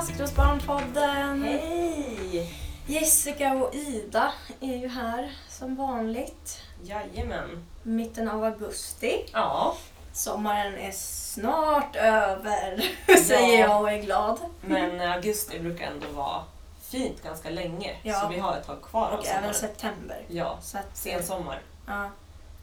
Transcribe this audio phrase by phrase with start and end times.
[0.00, 1.42] Maskrosbarnpodden!
[1.42, 2.54] Hej!
[2.86, 6.62] Jessica och Ida är ju här som vanligt.
[6.82, 7.66] Jajamän.
[7.82, 9.26] Mitten av augusti.
[9.32, 9.76] Ja,
[10.12, 12.82] Sommaren är snart över,
[13.24, 14.38] säger jag och är glad.
[14.60, 16.44] men augusti brukar ändå vara
[16.82, 17.96] fint ganska länge.
[18.02, 18.20] Ja.
[18.20, 19.54] Så vi har ett tag kvar av Och även sommaren.
[19.54, 20.24] september.
[20.28, 21.62] Ja, Så att, sensommar.
[21.86, 22.10] Ja,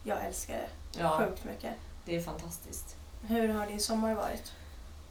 [0.03, 1.73] jag älskar det Ja, sjukt mycket.
[2.05, 2.95] det är fantastiskt.
[3.27, 4.51] Hur har din sommar varit?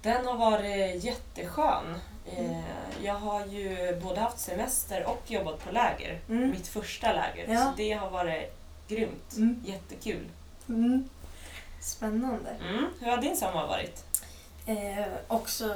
[0.03, 1.99] Den har varit jätteskön.
[2.33, 2.51] Mm.
[2.51, 2.65] Eh,
[3.05, 6.21] Jag har ju både haft semester och jobbat på läger.
[6.29, 6.51] Mm.
[6.51, 7.53] Mitt första läger.
[7.55, 7.61] Ja.
[7.65, 8.57] Så det har varit
[8.89, 9.37] grymt.
[9.37, 9.63] Mm.
[9.67, 10.29] Jättekul.
[10.69, 11.09] Mm.
[11.81, 12.51] Spännande.
[12.51, 12.87] Mm.
[13.01, 14.05] Hur har din sommar varit?
[14.67, 15.75] Eh, också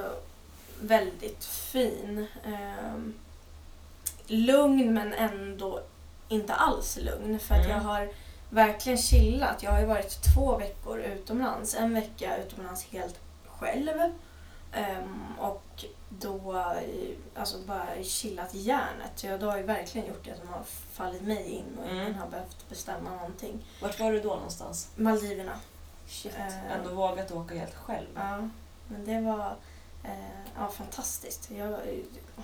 [0.80, 2.26] väldigt fin.
[2.46, 2.98] Eh,
[4.26, 5.80] lugn men ändå
[6.28, 7.38] inte alls lugn.
[7.40, 8.08] För att jag har
[8.50, 9.62] verkligen chillat.
[9.62, 11.74] Jag har ju varit två veckor utomlands.
[11.74, 13.90] En vecka utomlands helt själv.
[14.72, 16.64] Ehm, och då
[17.34, 19.10] alltså bara chillat järnet.
[19.16, 22.06] Så jag, då har ju verkligen gjort det som har fallit mig in och ingen
[22.06, 22.14] Mm.
[22.18, 23.64] har behövt bestämma någonting.
[23.82, 24.88] Vart var du då någonstans?
[24.96, 25.52] Maldiverna.
[26.08, 26.72] Shit, Eh.
[26.72, 28.06] ändå vågat åka helt själv.
[28.14, 28.48] Ja,
[28.88, 29.54] men det var
[30.04, 31.50] eh, ja, fantastiskt.
[31.50, 31.78] Jag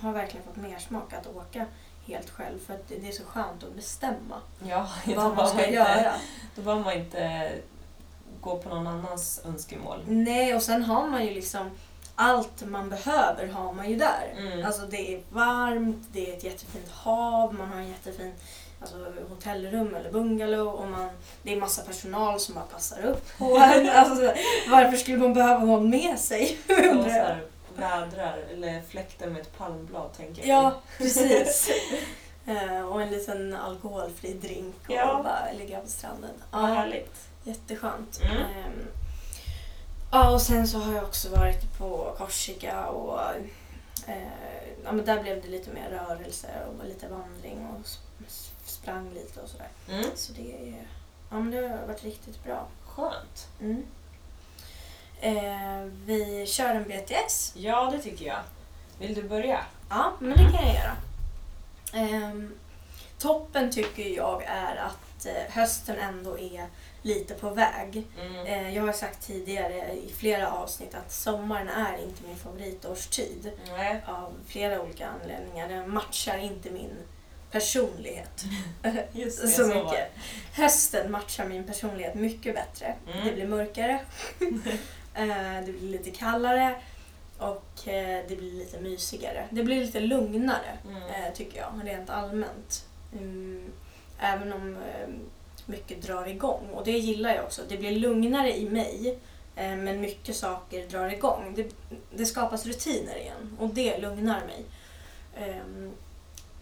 [0.01, 1.67] har verkligen fått mer smak att åka
[2.07, 5.57] helt själv för att det det är så skönt att bestämma Ja, vad man ska
[5.57, 6.15] man inte- göra.
[6.57, 7.53] Då behöver man inte
[8.41, 10.03] gå på någon annans önskemål.
[10.07, 11.71] Nej, och sen har man ju liksom
[12.17, 14.35] allt man behöver har man ju där.
[14.39, 14.67] Mm.
[14.67, 18.33] Alltså det är varmt, det är ett jättefint hav, man har en jättefin
[18.81, 18.97] alltså,
[19.29, 21.09] hotellrum eller bungalow och man,
[21.43, 23.89] det är massa personal som bara passar upp på en.
[23.95, 24.33] Alltså,
[24.71, 26.59] varför skulle man behöva någon med sig?
[27.77, 30.65] Vädrar eller fläkter med ett palmblad tänker jag.
[30.65, 31.71] Ja, precis.
[32.47, 35.21] Eh, och en liten alkoholfri drink och Ja.
[35.25, 36.31] bara ligga på stranden.
[36.51, 37.15] Vad Ja, härligt.
[37.45, 38.21] jätteskönt.
[38.23, 38.37] Mm.
[38.37, 38.87] Ehm,
[40.11, 43.21] ja, och sen så har jag också varit på Korsika och
[44.07, 44.29] eh,
[44.85, 47.89] ja, men där blev det lite mer rörelse och lite vandring och
[48.65, 49.69] sprang lite och sådär.
[49.91, 50.05] Mm.
[50.15, 50.87] Så det, är-
[51.31, 52.67] ja, men det har varit riktigt bra.
[52.87, 53.49] Skönt.
[53.61, 53.87] Mm.
[55.21, 57.53] Eh, vi kör en BTS.
[57.57, 58.41] Ja, det tycker jag.
[58.99, 59.61] Vill du börja?
[59.91, 60.97] Ja, men det kan jag göra.
[61.93, 62.55] Ehm,
[63.19, 66.67] toppen tycker jag är att eh, hösten ändå är
[67.07, 68.07] lite på väg.
[68.21, 68.47] Mm.
[68.47, 73.53] Eh, jag har sagt tidigare i flera avsnitt att sommaren är inte min favoritårstid.
[73.77, 74.03] Nej.
[74.07, 75.69] Av flera olika anledningar.
[75.69, 76.93] Den matchar inte min
[77.51, 78.45] personlighet
[79.13, 80.09] Just så, det, så var mycket.
[80.53, 82.95] Hösten matchar min personlighet mycket bättre.
[83.13, 83.27] Mm.
[83.27, 84.01] Det blir mörkare.
[85.19, 86.75] Eh, det blir lite kallare.
[87.39, 89.47] Och eh, det blir lite mysigare.
[89.51, 91.35] Det blir lite lugnare Mm.
[91.35, 92.85] tycker jag, rent allmänt.
[93.13, 93.73] Mm,
[94.21, 94.77] även om
[95.67, 96.71] mycket drar igång.
[96.75, 97.63] Och det gillar jag också.
[97.69, 99.19] Det blir lugnare i mig,
[99.57, 101.53] eh, men mycket saker drar igång.
[101.57, 101.75] Det,
[102.11, 104.65] det skapas rutiner igen och det lugnar mig.
[105.37, 105.93] Ehm,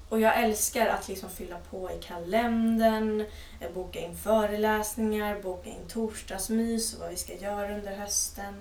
[0.09, 3.21] och jag älskar att liksom fylla på i kalendern,
[3.61, 8.55] eh, boka in föreläsningar, boka in torsdagsmys och vad vi ska göra under hösten.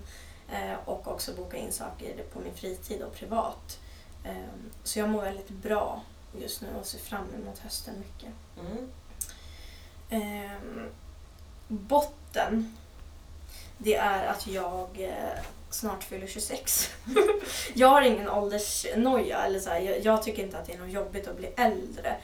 [0.52, 3.80] Eh, och också boka in saker på min fritid och privat.
[4.26, 6.02] Ehm, så jag mår väldigt bra
[6.42, 8.34] just nu och ser fram emot hösten mycket.
[8.60, 8.90] Mm
[10.10, 10.52] eh,
[11.68, 12.78] botten,
[13.78, 16.90] det är att jag eh, snart fyller 26.
[17.74, 19.46] jag har ingen åldersnoja.
[19.46, 22.16] Eller så här, jag, jag tycker inte att det är något jobbigt att bli äldre.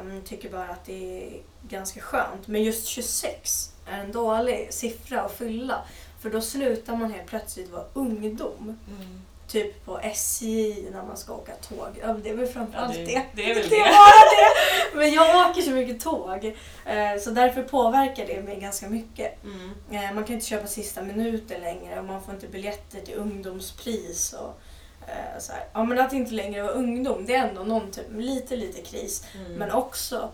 [0.00, 2.46] Um, tycker bara att det är ganska skönt.
[2.46, 5.84] Men just 26 är en dålig siffra att fylla.
[6.20, 8.78] För då slutar man helt plötsligt vara ungdom.
[8.88, 9.22] Mm.
[9.48, 11.88] Typ på SJ när man ska åka tåg.
[12.00, 13.06] Ja, det är väl framförallt Ja, det.
[13.06, 13.82] det, det är väl Det det.
[13.84, 14.96] det!
[14.98, 16.44] Men jag åker så mycket tåg.
[16.86, 19.44] eh, Så därför påverkar det mig ganska mycket.
[19.44, 19.70] Mm.
[19.90, 24.32] Eh, Man kan inte köpa sista minuten längre och man får inte biljetter till ungdomspris.
[24.32, 24.60] Och,
[25.08, 25.64] eh, så här.
[25.72, 29.24] Ja, men att inte längre vara ungdom, det är ändå någon typ, lite, lite kris.
[29.34, 29.52] Mm.
[29.52, 30.30] Men också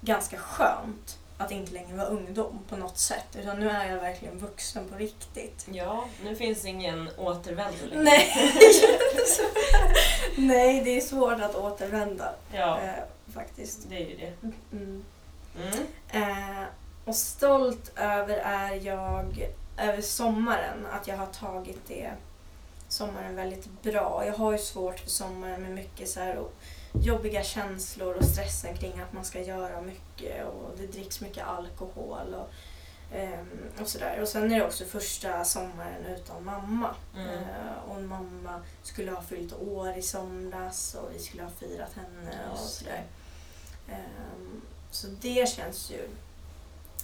[0.00, 3.36] ganska skönt att inte längre vara ungdom på något sätt.
[3.38, 5.66] Utan nu är jag verkligen vuxen på riktigt.
[5.72, 8.02] Ja, nu finns ingen återvändo längre.
[8.02, 8.32] Nej.
[10.36, 13.90] Nej, det är svårt att återvända Ja, eh, faktiskt.
[13.90, 14.32] det är ju det.
[14.72, 15.04] Mm.
[15.56, 15.86] Mm.
[16.10, 16.64] Eh,
[17.04, 19.48] och stolt över är jag
[19.78, 22.10] över sommaren, att jag har tagit det
[22.88, 24.22] sommaren väldigt bra.
[24.26, 26.52] Jag har ju svårt för sommaren med mycket så här och
[26.92, 32.34] jobbiga känslor och stressen kring att man ska göra mycket och det dricks mycket alkohol
[32.34, 32.50] och,
[33.16, 33.48] ehm,
[33.80, 34.20] och sådär.
[34.20, 36.94] Och sen är det också första sommaren utan mamma.
[37.16, 37.28] Mm.
[37.28, 42.50] Eh, och mamma skulle ha fyllt år i somras och vi skulle ha firat henne
[42.52, 43.02] och sådär.
[43.88, 46.08] Ehm, så det känns ju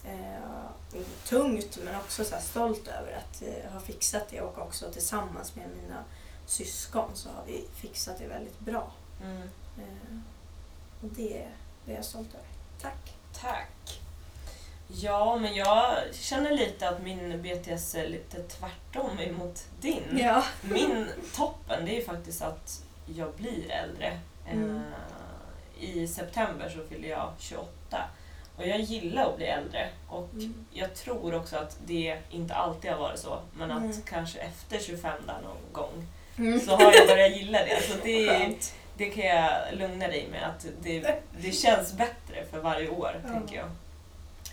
[0.04, 5.56] eh, tungt men också så stolt över att eh, ha fixat det och också tillsammans
[5.56, 6.04] med mina
[6.46, 8.92] syskon så har vi fixat det väldigt bra.
[9.22, 9.48] Mm.
[9.78, 10.16] Eh,
[11.02, 11.46] och det,
[11.84, 12.46] det är jag stolt över.
[12.80, 13.12] Tack!
[13.40, 14.00] Tack.
[14.88, 20.18] Ja, men jag känner lite att min BTS är lite tvärtom emot din.
[20.18, 20.44] Ja.
[20.62, 21.06] Min
[21.36, 24.18] toppen, det är faktiskt att jag blir äldre.
[24.50, 24.76] Mm.
[25.78, 28.04] Eh, I september så fyller jag 28.
[28.56, 29.88] Och jag gillar att bli äldre.
[30.08, 30.66] Och Mm.
[30.70, 33.38] jag tror också att det inte alltid har varit så.
[33.54, 34.02] Men att Mm.
[34.02, 36.06] kanske efter 25 där någon gång
[36.38, 36.60] Mm.
[36.60, 37.82] så har jag börjat gilla det.
[37.82, 38.74] Så det, Skönt.
[38.96, 40.42] Det kan jag lugna dig med.
[40.48, 43.32] Att det, det känns bättre för varje år, Ja.
[43.32, 43.66] tänker jag.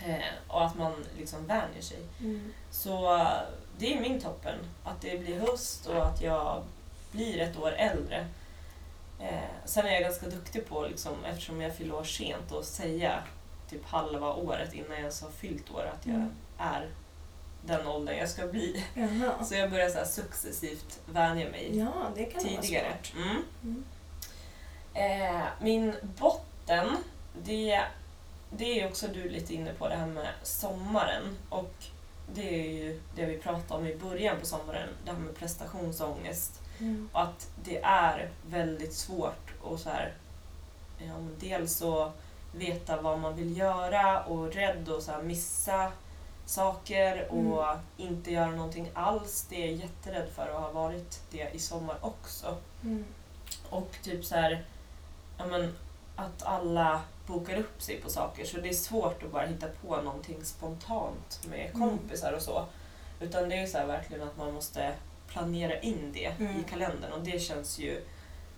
[0.09, 1.99] Eh, och att man liksom vänjer sig.
[2.19, 2.53] Mm.
[2.71, 3.27] Så
[3.77, 4.55] det är min toppen.
[4.83, 6.63] Att det blir höst och att jag
[7.11, 8.27] blir ett år äldre.
[9.19, 13.23] Eh, sen är jag ganska duktig på, liksom, eftersom jag fyller år sent, att säga
[13.69, 16.31] typ halva året innan jag ens har fyllt år att jag Mm.
[16.57, 16.89] är
[17.65, 18.83] den åldern jag ska bli.
[18.93, 19.43] Jaha.
[19.43, 21.93] Så jag börjar så successivt vänja mig Ja,
[22.41, 22.93] tidigare.
[23.15, 23.37] Mm.
[23.63, 23.83] Mm.
[24.93, 26.97] Eh, min botten,
[27.43, 27.81] det,
[28.49, 31.37] det är också du lite inne på, det här med sommaren.
[31.49, 31.73] Och
[32.33, 36.61] det är ju det vi pratade om i början på sommaren, det här med prestationsångest.
[36.79, 37.09] Mm.
[37.13, 40.13] Och att det är väldigt svårt att så här,
[40.97, 42.11] ja, dels att
[42.51, 45.91] veta vad man vill göra och rädd att så här missa
[46.45, 47.65] saker och
[47.97, 49.45] inte göra någonting alls.
[49.49, 52.57] Det är jag jätterädd för och har varit det i sommar också.
[52.83, 53.05] Mm.
[53.69, 54.65] Och typ så här,
[55.37, 55.75] ja men,
[56.15, 60.01] att alla bokar upp sig på saker så det är svårt att bara hitta på
[60.01, 61.89] någonting spontant med Mm.
[61.89, 62.65] kompisar och så.
[63.19, 64.93] Utan det är så verkligen att man måste
[65.27, 66.59] planera in det Mm.
[66.59, 68.01] i kalendern och det känns ju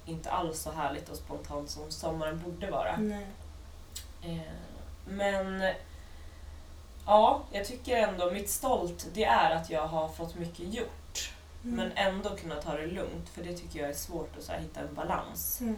[0.05, 2.91] inte alls så härligt och spontant som sommaren borde vara.
[4.21, 4.39] Eh,
[5.07, 5.73] men
[7.05, 11.31] ja, jag tycker ändå mitt stolt det är att jag har fått mycket gjort.
[11.63, 11.75] Mm.
[11.75, 14.59] Men ändå kunna ta det lugnt för det tycker jag är svårt att så här,
[14.59, 15.61] hitta en balans.
[15.61, 15.75] Mm.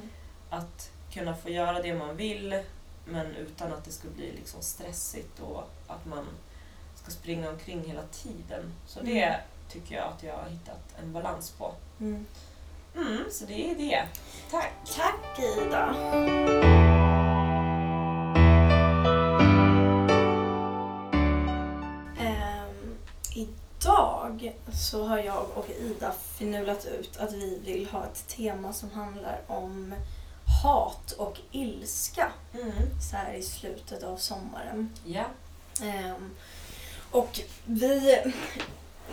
[0.49, 2.63] Att kunna få göra det man vill
[3.05, 6.25] men utan att det ska bli liksom stressigt och att man
[6.95, 8.73] ska springa omkring hela tiden.
[8.87, 9.39] Så det Mm.
[9.69, 11.73] tycker jag att jag har hittat en balans på.
[11.99, 12.25] Mm.
[12.95, 14.07] Mm, så det är det.
[14.51, 14.71] Tack!
[14.95, 15.95] Tack Ida!
[22.19, 22.97] Ehm,
[23.35, 28.91] idag så har jag och Ida finulat ut att vi vill ha ett tema som
[28.91, 29.93] handlar om
[30.63, 32.71] hat och ilska Mm.
[33.11, 34.89] så här i slutet av sommaren.
[35.05, 35.25] Ja.
[35.81, 36.35] Ehm,
[37.11, 38.23] och vi,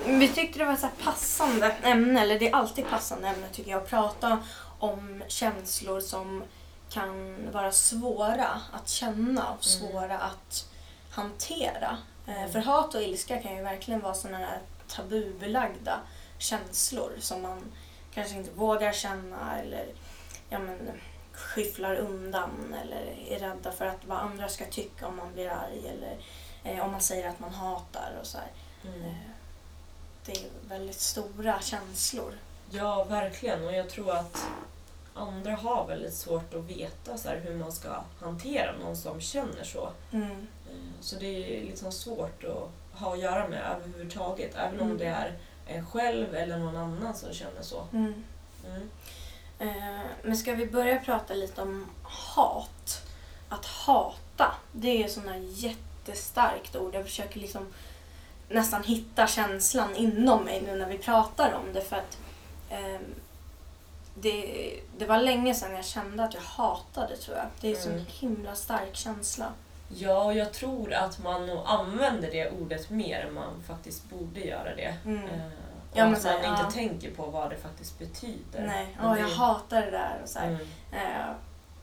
[0.06, 3.70] vi tyckte det var ett så passande ämne, eller det är alltid passande ämne tycker
[3.70, 4.38] jag, att prata
[4.78, 6.42] om känslor som
[6.90, 10.68] kan vara svåra att känna och svåra att
[11.10, 11.96] hantera.
[12.26, 14.58] Eh, För hat och ilska kan ju verkligen vara sådana här
[14.88, 15.98] tabubelagda
[16.38, 17.62] känslor som man
[18.14, 19.86] kanske inte vågar känna eller
[20.48, 20.90] ja, men,
[21.34, 25.88] skyfflar undan eller är rädda för att vad andra ska tycka om man blir arg
[25.88, 26.16] eller
[26.64, 28.38] eh, om man säger att man hatar och så.
[28.84, 29.04] Mm.
[29.04, 29.14] Eh,
[30.26, 32.32] det är väldigt stora känslor.
[32.70, 33.64] Ja, verkligen.
[33.64, 34.46] Och jag tror att
[35.14, 39.64] andra har väldigt svårt att veta så här, hur man ska hantera någon som känner
[39.64, 39.88] så.
[40.12, 40.30] Mm.
[40.70, 41.26] Eh, Så det
[41.58, 42.70] är liksom svårt att
[43.00, 44.54] ha att göra med överhuvudtaget.
[44.56, 44.98] Även om Mm.
[44.98, 47.86] det är en själv eller någon annan som känner så.
[47.92, 48.24] Mm.
[49.58, 53.02] Eh, men ska vi börja prata lite om hat?
[53.48, 56.94] Att hata, det är här jättestarkt ord.
[56.94, 57.66] Jag försöker liksom
[58.48, 61.80] nästan hitta känslan inom mig nu när vi pratar om det.
[61.80, 62.18] För att
[62.70, 63.14] ehm,
[64.14, 67.46] det, det var länge sedan jag kände att jag hatade tror jag.
[67.60, 68.04] Det är en sån Mm.
[68.08, 69.52] himla stark känsla.
[69.88, 74.40] Ja, och jag tror att man nog använder det ordet mer än man faktiskt borde
[74.40, 74.96] göra det.
[75.04, 75.24] Mm.
[75.24, 75.40] Eh,
[75.94, 76.70] Ja, men att så man här, inte ja.
[76.70, 78.66] tänker på vad det faktiskt betyder.
[78.66, 80.20] Nej, Men ja, jag det- hatar det där.
[80.22, 80.38] Och så.
[80.38, 80.60] Mm.
[80.92, 81.26] Eh,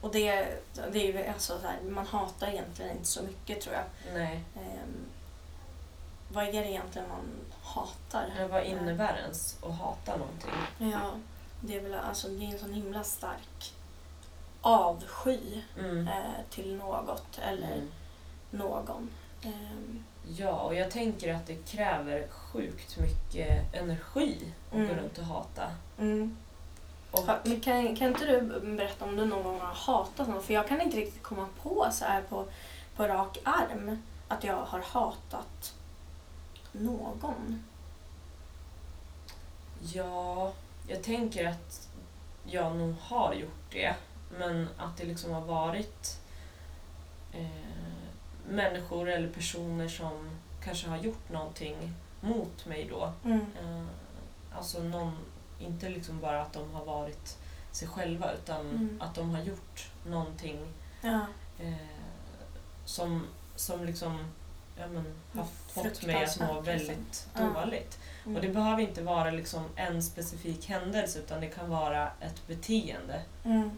[0.02, 0.48] och det,
[0.92, 3.84] det är ju alltså så här, man hatar egentligen inte så mycket tror jag.
[4.14, 4.44] Nej.
[4.56, 5.06] Ehm,
[6.30, 7.26] vad är det egentligen man
[7.64, 8.34] hatar?
[8.38, 10.52] Men vad innebär ens att hata någonting?
[10.78, 11.12] Ja,
[11.62, 13.74] det är väl alltså, det är en sån himla stark
[14.62, 16.08] avsky Mm.
[16.08, 16.14] eh,
[16.50, 17.92] till något eller Mm.
[18.52, 19.10] någon.
[20.28, 24.88] Ja, och jag tänker att det kräver sjukt mycket energi att Mm.
[24.88, 25.72] gå runt och hata.
[26.00, 26.38] mm.
[27.12, 28.42] Och, men kan, kan inte du
[28.76, 30.44] berätta om du någon gång har hatat någon?
[30.44, 32.46] För jag kan inte riktigt komma på så här på,
[32.96, 35.74] på rak arm att jag har hatat
[36.72, 37.64] någon.
[39.94, 40.52] ja,
[40.88, 41.88] jag tänker att
[42.46, 43.96] jag nog har gjort det.
[44.38, 46.20] Men att det liksom har varit
[47.34, 47.81] eh,
[48.52, 50.30] människor eller personer som
[50.64, 53.14] kanske har gjort någonting mot mig då.
[53.26, 53.40] Mm.
[53.64, 53.86] Eh,
[54.58, 55.18] alltså någon
[55.60, 57.38] inte liksom bara att de har varit
[57.72, 58.98] sig själva utan Mm.
[59.02, 60.60] att de har gjort någonting
[61.02, 61.20] Ja.
[61.60, 61.74] eh,
[62.86, 64.32] som, som liksom
[64.78, 64.96] ja, men,
[65.34, 67.32] har Mm, fått mig att må fruktansvärt, väldigt liksom.
[67.56, 67.62] Ja.
[67.66, 68.00] dåligt.
[68.26, 68.36] Mm.
[68.36, 73.22] Och det behöver inte vara liksom en specifik händelse utan det kan vara ett beteende
[73.44, 73.72] Mm.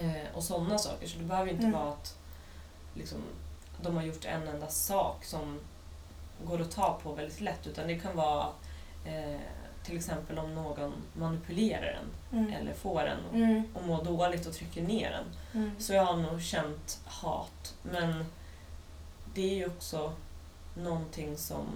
[0.00, 1.06] eh, och sådana saker.
[1.08, 1.78] Så det behöver inte Mm.
[1.80, 2.16] vara att
[2.94, 3.18] liksom,
[3.82, 5.60] de har gjort en enda sak som
[6.44, 8.46] går att ta på väldigt lätt utan det kan vara
[9.06, 9.40] eh,
[9.84, 12.52] till exempel om någon manipulerar en Mm.
[12.52, 13.62] eller får en Mm.
[13.74, 15.24] att må dåligt och trycker ner en.
[15.60, 15.70] Mm.
[15.80, 17.74] Så jag har nog känt hat.
[17.82, 18.24] Men
[19.34, 20.12] det är ju också
[20.74, 21.66] någonting som,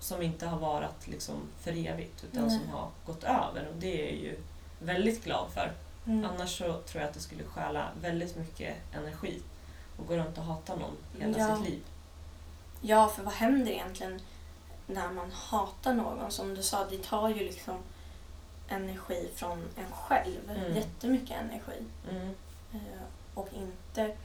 [0.00, 4.12] som inte har varit liksom för evigt utan som har gått över och det är
[4.12, 4.38] jag ju
[4.78, 5.72] väldigt glad för.
[6.06, 6.24] Mm.
[6.30, 9.40] Annars så tror jag att det skulle stjäla väldigt mycket energi
[9.96, 11.56] och gå runt och hata någon hela Ja.
[11.56, 11.82] sitt liv.
[12.80, 14.20] Ja, för vad händer egentligen
[14.86, 16.30] när man hatar någon?
[16.30, 17.78] Som du sa, det tar ju liksom
[18.68, 20.50] energi från en själv.
[20.50, 20.76] Mm.
[20.76, 21.84] Jättemycket energi.
[22.10, 22.34] Mm.
[22.72, 22.78] Eh,
[23.34, 24.16] Och inte...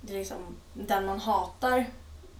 [0.00, 1.86] Det är liksom, den man hatar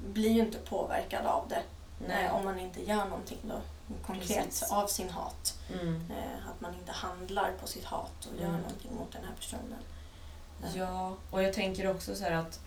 [0.06, 1.62] blir ju inte påverkad av det.
[2.08, 2.24] Nej.
[2.24, 3.60] Eh, Om man inte gör någonting då
[4.06, 4.72] konkret Precis.
[4.72, 5.58] av sin hat.
[5.72, 6.10] Mm.
[6.10, 8.60] Eh, Att man inte handlar på sitt hat och gör Mm.
[8.60, 9.78] någonting mot den här personen.
[10.74, 12.60] Ja, och jag tänker också så här att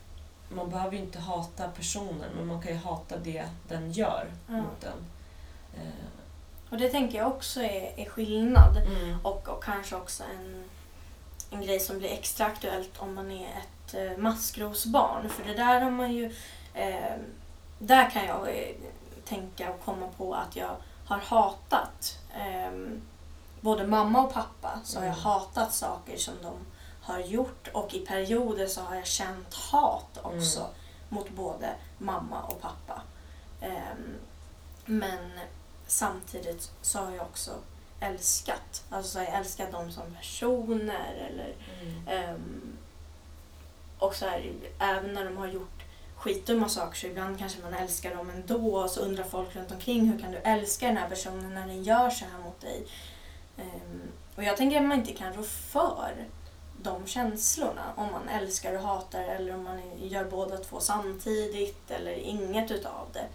[0.50, 4.54] man behöver ju inte hata personen men man kan ju hata det den gör Ja.
[4.54, 5.06] mot en.
[5.74, 5.92] Eh,
[6.70, 8.78] Och det tänker jag också är, är skillnad.
[8.78, 9.18] Mm.
[9.24, 10.64] Och, och kanske också en,
[11.50, 15.30] en grej som blir extra aktuellt om man är ett eh, maskrosbarn.
[15.30, 16.34] För det där har man ju...
[16.74, 17.16] Eh,
[17.80, 18.76] där kan jag eh,
[19.26, 20.76] tänka och komma på att jag
[21.06, 22.72] har hatat eh,
[23.62, 24.80] både mamma och pappa.
[24.84, 25.24] Så har jag Mm.
[25.24, 26.54] hatat saker som de
[27.12, 30.72] har gjort och i perioder så har jag känt hat också Mm.
[31.10, 33.02] mot både mamma och pappa.
[33.62, 34.14] Ehm,
[34.86, 35.32] men
[35.88, 37.52] samtidigt så har jag också
[38.00, 38.84] älskat.
[38.90, 42.08] Alltså så har jag älskat dem som personer eller Mm.
[42.08, 42.78] ehm,
[44.00, 45.84] och så här, även när de har gjort
[46.16, 50.12] skitdumma saker så ibland kanske man älskar dem ändå och så undrar folk runt omkring
[50.12, 52.88] hur kan du älska den här personen när den gör så här mot dig?
[53.58, 54.02] Ehm,
[54.36, 56.28] och jag tänker att man inte kan rå för
[56.84, 62.12] de känslorna om man älskar och hatar eller om man gör båda två samtidigt eller
[62.14, 63.26] inget utav det.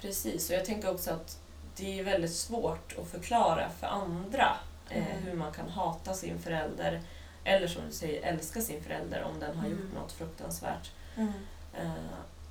[0.00, 1.38] Precis, och jag tänker också att
[1.76, 4.56] det är väldigt svårt att förklara för andra
[4.88, 5.22] eh, Mm.
[5.22, 7.00] hur man kan hata sin förälder
[7.44, 9.78] eller som du säger älska sin förälder om den har Mm.
[9.80, 10.90] gjort något fruktansvärt.
[11.16, 11.32] Mm.
[11.74, 11.90] Eh,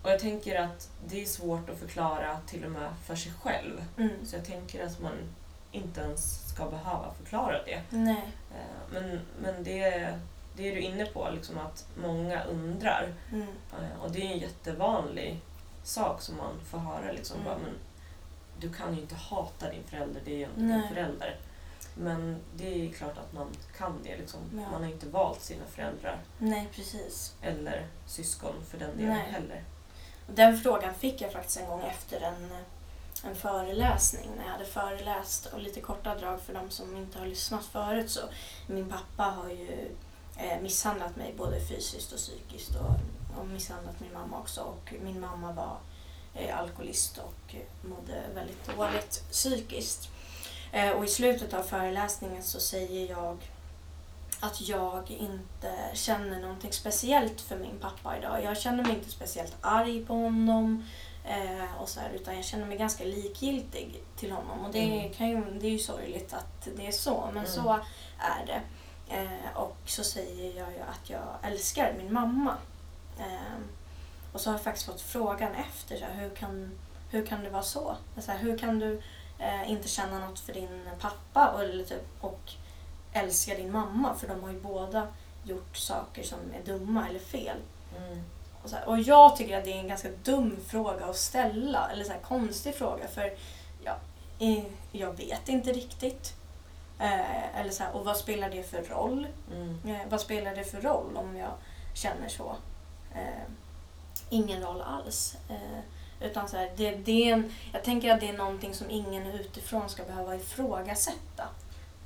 [0.03, 3.85] och jag tänker att det är svårt att förklara till och med för sig själv.
[3.97, 4.25] Mm.
[4.25, 5.13] Så jag tänker att man
[5.71, 7.81] inte ens ska behöva förklara det.
[7.89, 8.31] Nej.
[8.51, 9.89] Eh, men men det,
[10.55, 13.13] det är du inne på, liksom att många undrar.
[13.31, 13.47] Mm.
[13.73, 15.39] Eh, Och det är en jättevanlig
[15.83, 17.11] sak som man får höra.
[17.11, 17.45] Liksom, Mm.
[17.45, 17.73] bara, men
[18.59, 20.79] du kan ju inte hata din förälder, det är ju inte Nej.
[20.81, 21.35] din förälder.
[21.97, 24.17] Men det är klart att man kan det.
[24.17, 24.39] Liksom.
[24.53, 24.71] Ja.
[24.71, 27.35] Man har inte valt sina föräldrar Nej, precis.
[27.41, 29.31] eller syskon för den delen Nej.
[29.31, 29.63] heller.
[30.27, 32.49] Den frågan fick jag faktiskt en gång efter en,
[33.23, 37.25] en föreläsning när jag hade föreläst och lite korta drag för de som inte har
[37.25, 38.21] lyssnat förut så
[38.67, 39.95] min pappa har ju
[40.37, 45.19] eh, misshandlat mig både fysiskt och psykiskt och, och misshandlat min mamma också och min
[45.19, 45.77] mamma var
[46.33, 50.09] eh, alkoholist och eh, mådde väldigt dåligt psykiskt.
[50.71, 53.37] Eh, och i slutet av föreläsningen så säger jag
[54.39, 58.43] att jag inte känner någonting speciellt för min pappa idag.
[58.43, 60.85] Jag känner mig inte speciellt arg på honom
[61.25, 64.65] eh, och så här, utan jag känner mig ganska likgiltig till honom.
[64.65, 65.13] Och det, Mm.
[65.13, 67.51] kan ju, det är ju sorgligt att det är så, men Mm.
[67.51, 67.79] så
[68.17, 68.61] är det.
[69.15, 72.55] Eh, och så säger jag ju att jag älskar min mamma.
[73.19, 73.59] Eh,
[74.33, 76.71] och så har jag faktiskt fått frågan efter, så här, hur, kan,
[77.09, 77.95] hur kan det vara så?
[78.19, 79.01] så här, hur kan du
[79.39, 82.51] eh, inte känna något för din pappa och, eller typ, och
[83.13, 84.15] älska din mamma?
[84.15, 85.07] För de har ju båda
[85.43, 87.57] gjort saker som är dumma eller fel.
[87.97, 88.23] Mm.
[88.63, 91.89] Och, så här, och jag tycker att det är en ganska dum fråga att ställa,
[91.91, 93.07] eller så här, konstig fråga.
[93.07, 93.33] För
[93.83, 93.95] ja,
[94.39, 96.33] eh, jag vet inte riktigt.
[96.99, 99.27] Eh, eller så här, och vad spelar det för roll?
[99.51, 99.79] Mm.
[99.85, 101.51] Eh, vad spelar det för roll om jag
[101.93, 102.55] känner så?
[103.15, 103.51] Eh,
[104.29, 105.35] ingen roll alls.
[105.49, 105.79] Eh,
[106.21, 109.27] utan så här, det, det är en, jag tänker att det är någonting som ingen
[109.27, 111.47] utifrån ska behöva ifrågasätta.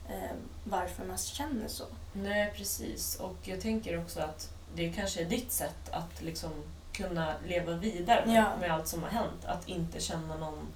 [0.10, 1.84] Eh, varför man känner så.
[2.14, 3.16] Nej, precis.
[3.20, 6.52] Och jag tänker också att det kanske är ditt sätt att liksom
[6.92, 8.46] kunna leva vidare med, Ja.
[8.62, 9.46] med allt som har hänt.
[9.46, 10.68] Att inte känna någon,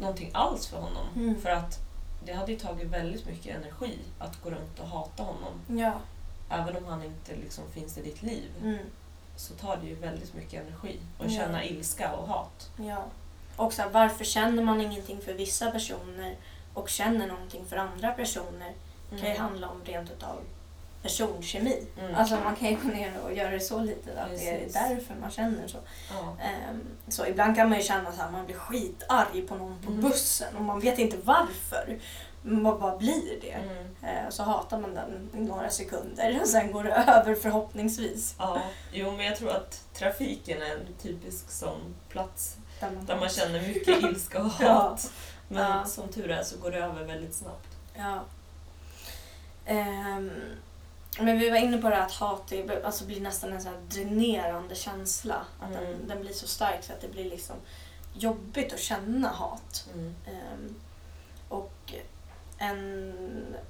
[0.00, 1.06] någonting alls för honom.
[1.16, 1.40] Mm.
[1.40, 1.78] För att
[2.24, 5.78] det hade ju tagit väldigt mycket energi att gå runt och hata honom.
[5.80, 5.92] Ja.
[6.50, 8.78] Även om han inte liksom finns i ditt liv Mm.
[9.36, 11.38] så tar det ju väldigt mycket energi att Ja.
[11.40, 12.70] känna ilska och hat.
[12.76, 13.04] Ja.
[13.56, 16.36] Och så här, varför känner man ingenting för vissa personer
[16.74, 18.72] och känner någonting för andra personer
[19.10, 19.22] Mm.
[19.22, 20.36] kan ju handla om rent utav
[21.08, 21.86] personkemi.
[22.00, 22.14] Mm.
[22.14, 24.72] Alltså man kan ju gå ner och göra det så lite att det är Precis.
[24.74, 25.78] därför man känner så.
[26.10, 26.36] Ja.
[26.44, 30.00] Ehm, så ibland kan man ju känna att man blir skitarg på någon på Mm.
[30.02, 31.98] bussen och man vet inte varför.
[32.42, 33.50] Man bara blir det.
[33.52, 33.86] Mm.
[34.02, 38.34] Eh, så hatar man den i några sekunder och sen går det över förhoppningsvis.
[38.38, 38.60] Ja,
[38.92, 43.28] jo men jag tror att trafiken är en typisk sån plats Där man, där man
[43.28, 44.72] känner mycket ilska och Ja.
[44.72, 45.10] hat.
[45.48, 45.84] Men Ja.
[45.84, 47.68] som tur är så går det över väldigt snabbt.
[47.96, 48.20] Ja.
[49.66, 50.30] Ehm,
[51.20, 53.80] men vi var inne på det här att hat är, alltså blir nästan en här
[53.88, 55.46] dränerande känsla.
[55.60, 56.08] Att den, Mm.
[56.08, 57.56] den blir så stark så att det blir liksom
[58.14, 59.86] jobbigt att känna hat.
[59.94, 60.14] Mm.
[60.26, 60.74] Ehm,
[61.48, 61.92] och
[62.58, 63.14] en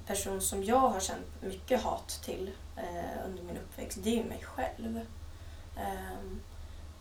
[0.05, 4.23] person som jag har känt mycket hat till eh, under min uppväxt, det är ju
[4.23, 4.99] mig själv.
[5.77, 6.39] Ehm,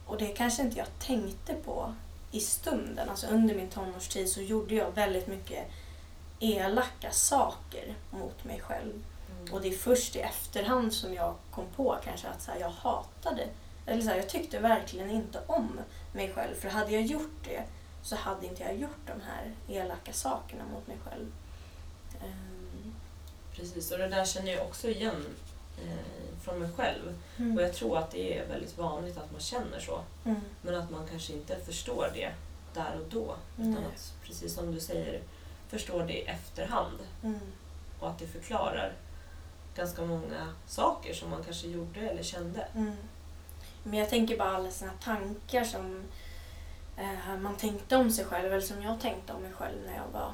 [0.07, 1.95] och det kanske inte jag tänkte på
[2.31, 3.09] i stunden.
[3.09, 5.71] Alltså under min tonårstid så gjorde jag väldigt mycket
[6.41, 9.05] elaka saker mot mig själv.
[9.49, 9.55] Mm.
[9.55, 12.71] Och det är först i efterhand som jag kom på kanske att så här, jag
[12.71, 13.47] hatade,
[13.87, 15.81] eller så här, jag tyckte verkligen inte om
[16.13, 16.55] mig själv.
[16.55, 17.63] För hade jag gjort det
[18.03, 21.33] så hade inte jag gjort de här elaka sakerna mot mig själv.
[22.23, 22.95] Ehm,
[23.53, 25.27] Precis, och det där känner jag också igen
[25.83, 27.19] eh, från mig själv.
[27.37, 27.57] Mm.
[27.57, 30.01] Och jag tror att det är väldigt vanligt att man känner så.
[30.25, 30.41] Mm.
[30.63, 32.33] Men att man kanske inte förstår det
[32.75, 33.37] där och då.
[33.57, 33.85] Utan Nej.
[33.95, 35.21] att, precis som du säger,
[35.69, 36.99] förstår det i efterhand.
[37.23, 37.41] Mm.
[38.01, 38.93] Och att det förklarar
[39.79, 42.69] ganska många saker som man kanske gjorde eller kände.
[42.75, 42.97] Mm.
[43.83, 46.03] Men jag tänker bara alla såna tankar som
[46.97, 50.09] eh, man tänkte om sig själv, eller som jag tänkte om mig själv när jag
[50.13, 50.33] var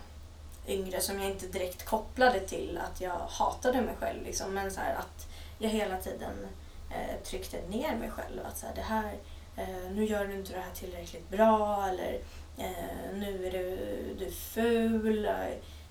[0.68, 4.22] yngre, som jag inte direkt kopplade till att jag hatade mig själv.
[4.24, 4.54] Liksom.
[4.54, 6.46] Men så här, att jag hela tiden
[6.90, 8.40] eh, tryckte ner mig själv.
[8.47, 9.14] Att så här, det här,
[9.56, 12.21] eh, nu gör du inte det här tillräckligt bra, eller
[12.58, 13.76] eh, nu är du,
[14.19, 15.30] du är ful,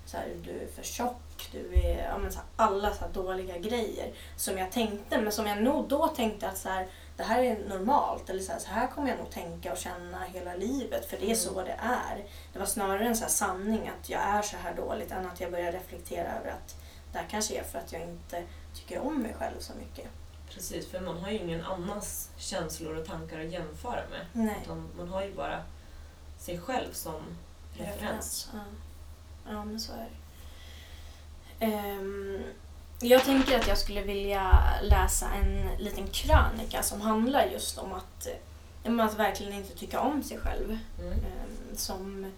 [0.06, 3.12] så här, du är för tjock, du är ja, men så här, alla så här
[3.14, 6.88] dåliga grejer som jag tänkte, men som jag nog då tänkte att så här,
[7.18, 10.24] det här är normalt, eller så här, så här kommer jag nog tänka och känna
[10.24, 11.36] hela livet, för det är Mm.
[11.38, 12.24] så det är.
[12.54, 15.40] Det var snarare en så här sanning att jag är så här dåligt, än att
[15.40, 16.76] jag börjar reflektera över att
[17.12, 18.44] det här kanske är för att jag inte
[18.76, 20.08] tycker om mig själv så mycket.
[20.50, 24.26] Precis, för man har ju ingen annans känslor och tankar att jämföra med.
[24.34, 24.58] Nej.
[24.64, 25.64] Utan man har ju bara
[26.38, 27.22] sig själv som
[27.74, 28.50] referens.
[28.54, 28.60] Ja.
[29.50, 31.66] Ja, men så är det.
[31.66, 32.44] Ehm,
[33.00, 38.28] jag tänker att jag skulle vilja läsa en liten krönika som handlar just om att,
[38.28, 40.78] eh, om att verkligen inte tycka om sig själv.
[41.00, 41.14] Mm.
[41.14, 42.32] Ehm, som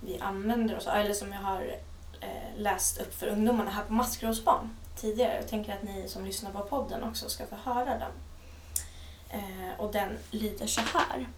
[0.00, 1.76] vi använder oss av, eller som jag har
[2.20, 5.34] eh, läst upp för ungdomarna här på Maskrosbarn tidigare.
[5.34, 8.12] Jag tänker att ni som lyssnar på podden också ska få höra den.
[9.28, 11.28] Eh, och den lyder så här.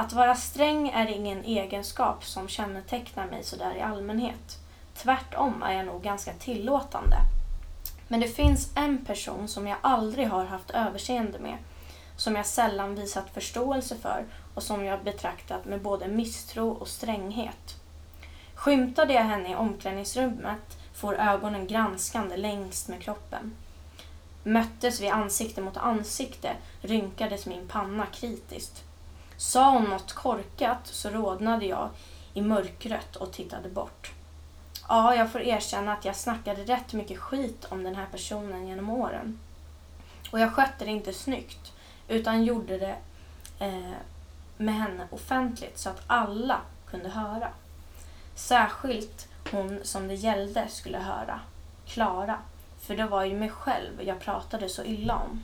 [0.00, 4.58] Att vara sträng är ingen egenskap som kännetecknar mig sådär i allmänhet.
[4.94, 7.16] Tvärtom är jag nog ganska tillåtande.
[8.08, 11.58] Men det finns en person som jag aldrig har haft överseende med,
[12.16, 17.76] som jag sällan visat förståelse för och som jag betraktat med både misstro och stränghet.
[18.54, 23.56] Skymtade jag henne i omklädningsrummet får ögonen granskande längst med kroppen.
[24.42, 28.84] Möttes vi ansikte mot ansikte rynkades min panna kritiskt.
[29.40, 31.90] Sa hon något korkat så rodnade jag
[32.34, 34.12] i mörkret och tittade bort.
[34.88, 38.90] Ja, jag får erkänna att jag snackade rätt mycket skit om den här personen genom
[38.90, 39.38] åren.
[40.30, 41.72] Och jag skötte det inte snyggt,
[42.08, 42.96] utan gjorde det
[43.58, 43.96] eh,
[44.56, 47.48] med henne offentligt så att alla kunde höra.
[48.34, 51.40] Särskilt hon som det gällde skulle höra,
[51.86, 52.38] Klara,
[52.80, 55.42] för det var ju mig själv jag pratade så illa om.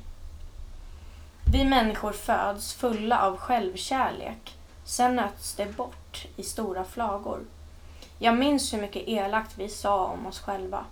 [1.52, 4.54] Vi människor föds fulla av självkärlek.
[4.84, 7.40] Sen nöts det bort i stora flagor.
[8.18, 10.84] Jag minns hur mycket elakt vi sa om oss själva.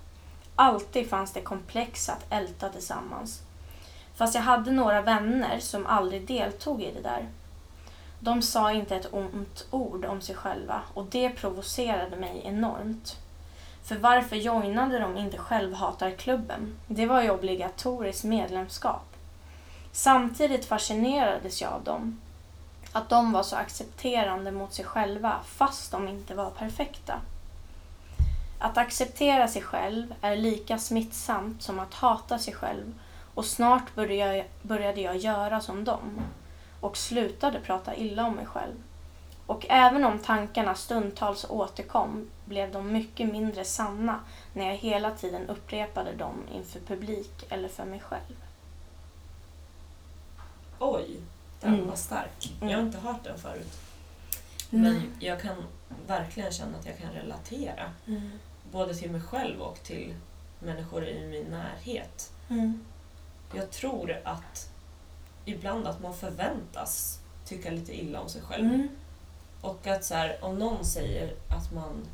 [0.57, 3.43] Alltid fanns det komplex att älta tillsammans.
[4.15, 7.29] Fast jag hade några vänner som aldrig deltog i det där.
[8.21, 13.17] De sa inte ett ont ord om sig själva och det provocerade mig enormt.
[13.85, 16.77] För varför joinade de inte självhatarklubben?
[16.87, 19.14] Det var ju obligatoriskt medlemskap.
[19.97, 22.21] Samtidigt fascinerades jag av dem.
[22.93, 27.21] Att de var så accepterande mot sig själva fast de inte var perfekta.
[28.59, 32.95] Att acceptera sig själv är lika smittsamt som att hata sig själv
[33.35, 33.95] och snart
[34.63, 36.21] började jag, göra som dem
[36.81, 38.83] och slutade prata illa om mig själv.
[39.47, 44.21] Och även om tankarna stundtals återkom blev de mycket mindre sanna
[44.53, 48.44] när jag hela tiden upprepade dem inför publik eller för mig själv.
[50.87, 51.17] Oj,
[51.61, 51.89] den Mm.
[51.89, 52.53] var stark.
[52.61, 52.71] Mm.
[52.71, 53.73] Jag har inte hört den förut.
[54.71, 55.57] Men jag kan
[56.07, 57.93] verkligen känna att jag kan relatera.
[58.07, 58.31] Mm.
[58.73, 60.15] Både till mig själv och till
[60.59, 62.33] människor i min närhet.
[62.49, 62.85] Mm.
[63.55, 64.71] Jag tror att
[65.45, 68.65] ibland att man förväntas tycka lite illa om sig själv.
[68.65, 68.89] Mm.
[69.61, 72.07] Och att så här, om någon säger att man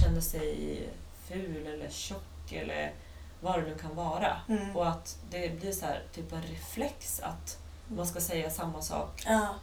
[0.00, 0.88] känner sig
[1.28, 2.92] ful eller tjock eller
[3.40, 4.40] vad det nu kan vara.
[4.48, 4.76] Mm.
[4.76, 9.22] Och att det blir så här, typ en reflex att man ska säga samma sak
[9.26, 9.54] Ja,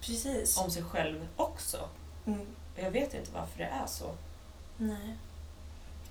[0.00, 0.58] precis.
[0.58, 1.88] om sig själv också.
[2.26, 2.46] Mm.
[2.76, 4.10] Jag vet inte varför det är så.
[4.76, 5.16] Nej.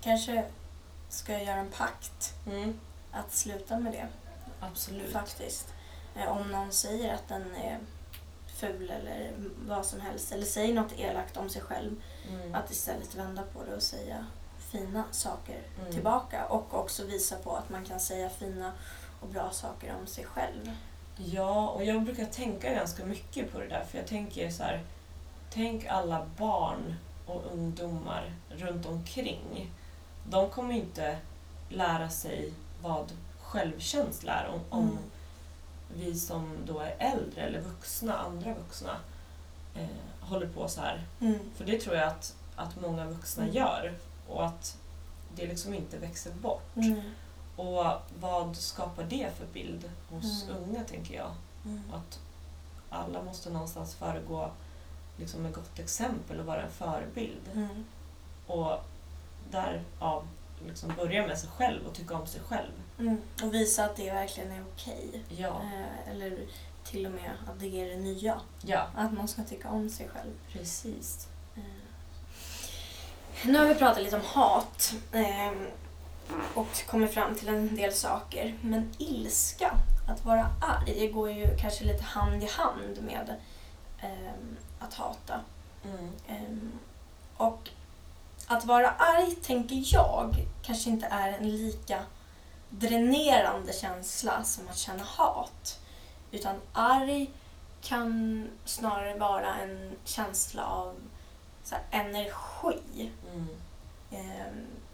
[0.00, 0.44] Kanske
[1.08, 2.80] ska jag göra en pakt Mm.
[3.12, 4.08] att sluta med det.
[4.60, 5.12] Absolut.
[5.12, 5.68] Faktiskt.
[6.16, 7.78] Eh, Om någon säger att den är
[8.56, 9.32] ful eller
[9.66, 12.54] vad som helst eller säger något elakt om sig själv Mm.
[12.54, 14.26] att istället vända på det och säga
[14.58, 15.92] fina saker Mm.
[15.92, 18.72] tillbaka och också visa på att man kan säga fina
[19.20, 20.70] och bra saker om sig själv.
[21.24, 24.82] Ja, och jag brukar tänka ganska mycket på det där för jag tänker så här,
[25.50, 26.94] tänk alla barn
[27.26, 29.70] och ungdomar runt omkring.
[30.28, 31.18] De kommer inte
[31.68, 34.98] lära sig vad självkänsla är om, om Mm.
[35.94, 38.96] vi som då är äldre eller vuxna, andra vuxna,
[39.74, 39.86] eh,
[40.20, 41.02] håller på så här.
[41.20, 41.38] Mm.
[41.56, 43.56] För det tror jag att, att många vuxna Mm.
[43.56, 43.94] gör
[44.28, 44.78] och att
[45.34, 46.76] det liksom inte växer bort.
[46.76, 47.00] Mm.
[47.56, 47.84] Och
[48.20, 50.56] vad skapar det för bild hos Mm.
[50.62, 51.30] unga, tänker jag?
[51.64, 51.82] Mm.
[51.92, 52.18] Att
[52.90, 54.50] alla måste någonstans föregå
[55.16, 57.48] liksom med gott exempel och vara en förebild.
[57.54, 57.84] Mm.
[58.46, 58.78] Och
[59.50, 60.28] därav
[60.66, 62.72] liksom börja med sig själv och tycka om sig själv.
[62.98, 63.20] Mm.
[63.42, 65.22] Och visa att det verkligen är okej.
[65.28, 65.60] Ja.
[65.62, 66.38] Eh, Eller
[66.84, 68.40] till och med att det är det nya.
[68.62, 70.32] Ja, Att man ska tycka om sig själv.
[70.52, 71.28] precis.
[71.56, 71.62] Eh.
[73.46, 75.52] Nu har vi pratat lite om hat eh,
[76.54, 78.58] och kommit fram till en del saker.
[78.62, 79.74] Men ilska,
[80.08, 83.36] att vara arg, går ju kanske lite hand i hand med
[84.00, 84.32] eh,
[84.78, 85.40] att hata.
[85.84, 86.12] Mm.
[86.28, 86.68] Eh,
[87.36, 87.70] och
[88.46, 92.02] att vara arg, tänker jag, kanske inte är en lika
[92.70, 95.80] dränerande känsla som att känna hat.
[96.30, 97.30] Utan arg
[97.82, 100.96] kan snarare vara en känsla av
[101.70, 103.48] här, energi Mm.
[104.10, 104.52] eh,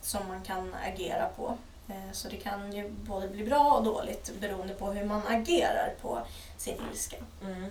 [0.08, 1.56] som man kan agera på.
[1.88, 5.94] Eh, så det kan ju både bli bra och dåligt beroende på hur man agerar
[6.02, 6.18] på
[6.56, 7.16] sin ilska.
[7.42, 7.70] Mm.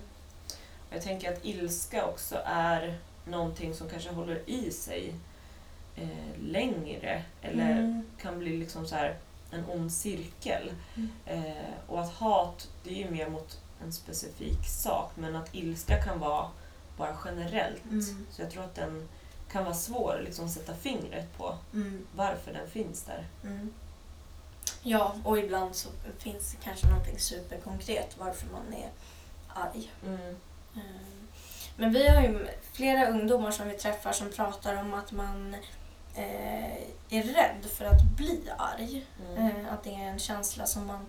[0.89, 5.13] Jag tänker att ilska också är någonting som kanske håller i sig
[5.95, 8.03] eh, längre eller Mm.
[8.21, 9.17] kan bli liksom så här
[9.51, 10.71] en ond cirkel.
[10.95, 11.09] Mm.
[11.25, 16.03] Eh, och att hat, det är ju mer mot en specifik sak men att ilska
[16.03, 16.47] kan vara
[16.97, 17.85] bara generellt.
[17.85, 18.25] Mm.
[18.31, 19.07] Så jag tror att den
[19.51, 22.07] kan vara svår att liksom sätta fingret på Mm.
[22.15, 23.27] varför den finns där.
[23.43, 23.73] Mm.
[24.83, 28.89] Ja, och ibland så finns det kanske någonting superkonkret varför man är
[29.47, 29.91] arg.
[30.05, 30.35] Mm.
[30.75, 30.81] Eh,
[31.75, 35.53] Men vi har ju flera ungdomar som vi träffar som pratar om att man
[36.15, 36.77] eh,
[37.09, 39.05] är rädd för att bli arg.
[39.29, 39.47] Mm.
[39.65, 41.05] Eh, att det är en känsla som man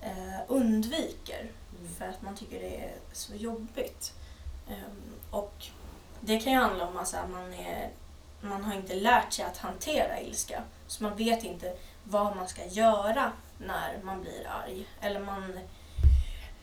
[0.00, 1.94] eh, undviker Mm.
[1.94, 4.12] för att man tycker det är så jobbigt.
[4.68, 5.66] Ehm, och
[6.24, 7.90] det kan ju handla om alltså, att man, är,
[8.40, 10.62] man har inte lärt sig att hantera ilska.
[10.86, 14.86] Så man vet inte vad man ska göra när man blir arg.
[15.00, 15.58] Eller man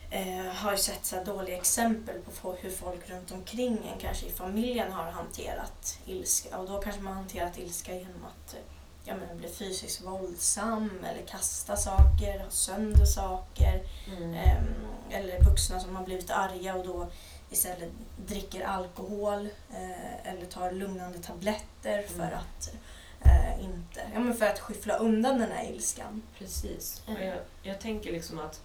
[0.10, 4.32] eh, har ju sett så dåliga exempel på hur folk runt omkring en, kanske i
[4.32, 6.58] familjen, har hanterat ilska.
[6.58, 8.60] Och då kanske man har hanterat ilska genom att eh,
[9.04, 13.84] ja, men, bli fysiskt våldsam eller kasta saker, ha sönder saker.
[14.18, 14.34] Mm.
[14.34, 14.76] Ehm,
[15.10, 17.08] eller vuxna som har blivit arga och då
[17.50, 17.90] istället
[18.26, 22.34] dricker alkohol eh, eller tar lugnande tabletter för Mm.
[22.40, 22.74] att
[23.22, 26.22] eh, inte, ja men för att skyffla undan den här ilskan.
[26.38, 27.02] Precis.
[27.08, 27.22] Mm.
[27.22, 28.62] Och jag, jag tänker liksom att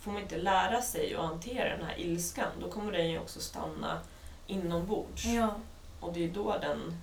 [0.00, 3.40] får man inte lära sig att hantera den här ilskan då kommer den ju också
[3.40, 4.00] stanna
[4.46, 5.24] inombords.
[5.24, 5.54] Ja.
[6.00, 7.00] Och det är då den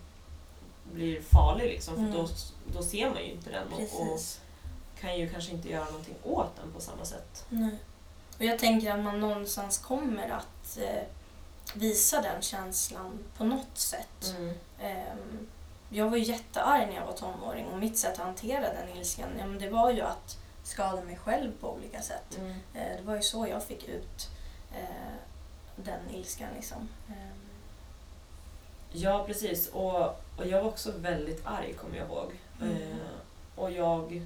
[0.94, 2.14] blir farlig liksom, för Mm.
[2.14, 2.28] då,
[2.74, 4.20] då ser man ju inte den och, och
[5.02, 7.46] kan ju kanske inte göra någonting åt den på samma sätt.
[7.50, 7.76] Nej.
[8.38, 11.04] Och jag tänker att man någonstans kommer att eh,
[11.74, 14.34] visa den känslan på något sätt.
[14.38, 14.54] Mm.
[14.82, 15.48] Ehm,
[15.90, 19.30] jag var ju jättearg när jag var tonåring och mitt sätt att hantera den ilskan
[19.40, 22.38] ja, men det var ju att skada mig själv på olika sätt.
[22.38, 22.52] Mm.
[22.74, 24.30] Eh, Det var ju så jag fick ut
[24.76, 25.16] eh,
[25.76, 26.50] den ilskan.
[26.56, 26.90] Liksom.
[27.10, 27.38] Ehm,
[28.92, 29.68] Ja, precis.
[29.68, 30.06] Och,
[30.38, 32.32] och jag var också väldigt arg, kommer jag ihåg.
[32.62, 32.74] Mm.
[32.78, 32.98] Eh,
[33.56, 34.22] och jag,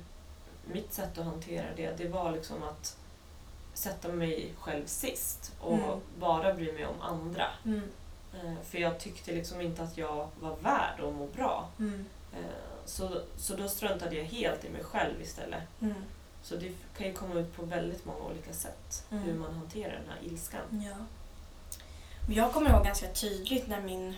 [0.66, 2.98] mitt sätt att hantera det, det var liksom att
[3.74, 6.00] sätta mig själv sist och Mm.
[6.20, 7.48] bara bry mig om andra.
[7.66, 7.82] Mm.
[8.34, 11.70] Eh, för jag tyckte liksom inte att jag var värd att må bra.
[11.80, 12.06] Mm.
[12.34, 12.40] Eh,
[12.86, 15.64] så, så då struntade jag helt i mig själv istället.
[15.82, 15.94] Mm.
[16.44, 19.24] Så det kan ju komma ut på väldigt många olika sätt Mm.
[19.24, 20.84] hur man hanterar den här ilskan.
[20.90, 21.06] Ja.
[22.34, 24.16] Jag kommer ihåg ganska tydligt när min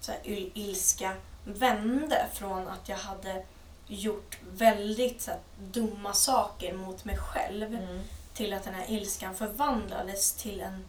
[0.00, 3.44] så här, il- ilska vände från att jag hade
[3.86, 8.00] gjort väldigt så här, dumma saker mot mig själv Mm.
[8.34, 10.84] Till att den här ilskan förvandlades till en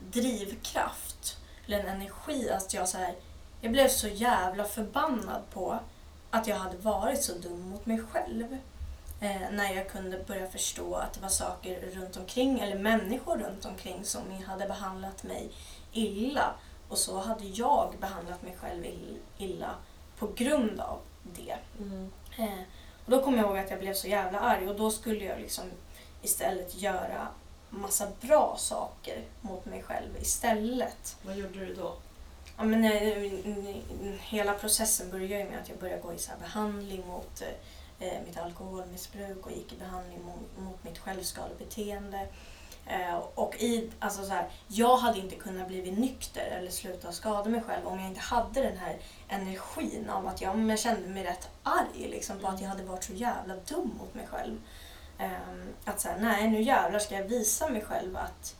[0.00, 2.50] drivkraft eller en energi.
[2.50, 3.14] Att jag, så här,
[3.60, 5.78] jag blev så jävla förbannad på
[6.30, 8.58] att jag hade varit så dum mot mig själv.
[9.20, 13.64] Eh, när jag kunde börja förstå att det var saker runt omkring eller människor runt
[13.64, 15.50] omkring som hade behandlat mig
[15.92, 16.54] illa.
[16.88, 19.74] Och så hade jag behandlat mig själv ill- illa
[20.18, 21.56] på grund av det.
[21.78, 22.12] Mm.
[22.38, 22.62] Eh,
[23.04, 25.40] och då kom jag ihåg att jag blev så jävla arg och då skulle jag
[25.40, 25.64] liksom
[26.24, 27.28] istället göra
[27.70, 31.16] massa bra saker mot mig själv istället.
[31.22, 31.96] Vad gjorde du då?
[32.56, 36.32] Ja, men, eh, mm, hela processen började ju med att jag började gå i så
[36.40, 37.42] behandling mot
[37.98, 42.28] eh, mitt alkoholmissbruk och gick i behandling mot, mot mitt självskadebeteende.
[42.86, 47.50] Eh, och i, alltså så här, jag hade inte kunnat bli nykter eller sluta skada
[47.50, 48.96] mig själv om jag inte hade den här
[49.28, 53.04] energin av att jag, jag kände mig rätt arg liksom, på att jag hade varit
[53.04, 54.58] så jävla dum mot mig själv.
[55.18, 58.56] Ehm, att säga nej nu jävlar ska jag visa mig själv att,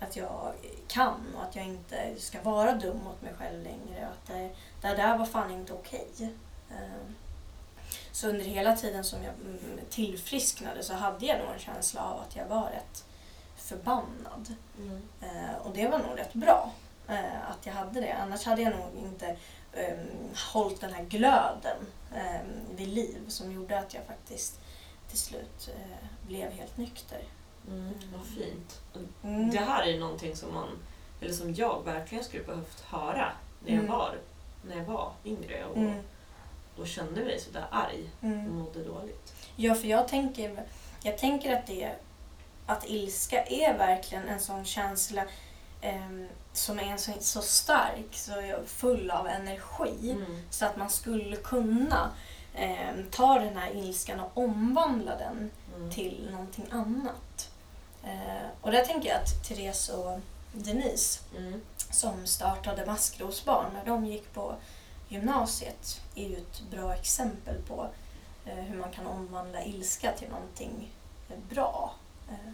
[0.00, 0.52] att jag
[0.88, 4.06] kan och att jag inte ska vara dum mot mig själv längre.
[4.06, 6.32] Och att det, det där var fan inte okej.
[6.70, 7.14] Ehm,
[8.12, 12.20] så under hela tiden som jag mm, tillfrisknade så hade jag nog en känsla av
[12.20, 13.04] att jag var rätt
[13.56, 14.54] förbannad.
[14.78, 15.02] Mm.
[15.20, 16.72] Eh, och det var nog rätt bra
[17.08, 18.12] eh, att jag hade det.
[18.12, 19.36] Annars hade jag nog inte
[19.72, 19.98] eh,
[20.52, 21.76] hållit den här glöden
[22.14, 22.40] eh,
[22.76, 24.59] vid liv som gjorde att jag faktiskt
[25.10, 27.18] till slut eh, blev helt nykter.
[27.68, 27.92] Mm.
[28.16, 28.80] Vad fint.
[29.24, 29.50] Mm.
[29.50, 30.68] Det här är någonting som man,
[31.20, 33.32] eller som jag verkligen skulle behövt höra
[33.64, 33.92] när jag Mm.
[33.92, 34.18] var,
[34.68, 35.98] när jag var yngre och, Mm.
[36.76, 38.58] och kände mig sådär arg och Mm.
[38.58, 39.34] mådde dåligt.
[39.56, 40.62] Ja, för jag tänker,
[41.02, 41.92] jag tänker att, det,
[42.66, 45.24] att ilska är verkligen en sån känsla
[45.80, 48.32] ehm, som är så, så stark, så
[48.66, 50.10] full av energi.
[50.10, 50.42] Mm.
[50.50, 52.10] Så att man skulle kunna
[52.60, 55.90] eh, ta den här ilskan och omvandla den Mm.
[55.90, 57.50] till någonting annat.
[58.04, 60.20] Eh, och där tänker jag att Therese och
[60.52, 61.60] Denise Mm.
[61.90, 64.54] som startade Maskrosbarn när de gick på
[65.08, 67.86] gymnasiet är ju ett bra exempel på
[68.46, 70.90] eh, hur man kan omvandla ilska till någonting
[71.50, 71.94] bra.
[72.30, 72.52] Eh,